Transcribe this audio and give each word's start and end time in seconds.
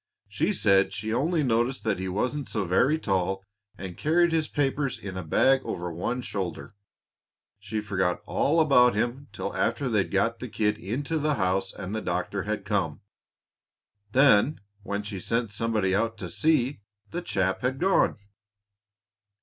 She 0.27 0.51
said 0.51 0.93
she 0.93 1.13
only 1.13 1.43
noticed 1.43 1.83
that 1.83 1.99
he 1.99 2.09
wasn't 2.09 2.49
so 2.49 2.65
very 2.65 2.97
tall 2.97 3.43
and 3.77 3.95
carried 3.99 4.31
his 4.31 4.47
papers 4.47 4.97
in 4.97 5.15
a 5.15 5.21
bag 5.21 5.61
over 5.63 5.91
one 5.93 6.23
shoulder. 6.23 6.73
She 7.59 7.81
forgot 7.81 8.23
all 8.25 8.59
about 8.59 8.95
him 8.95 9.27
till 9.31 9.55
after 9.55 9.87
they'd 9.87 10.09
got 10.09 10.39
the 10.39 10.49
kid 10.49 10.79
into 10.79 11.19
the 11.19 11.35
house 11.35 11.71
and 11.71 11.93
the 11.93 12.01
doctor 12.01 12.41
had 12.41 12.65
come. 12.65 13.01
Then 14.11 14.59
when 14.81 15.03
she 15.03 15.19
sent 15.19 15.51
somebody 15.51 15.93
out 15.93 16.17
to 16.17 16.29
see, 16.31 16.81
the 17.11 17.21
chap 17.21 17.61
had 17.61 17.77
gone." 17.77 18.17